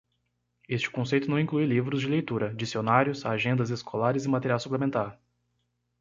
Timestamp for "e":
4.25-4.29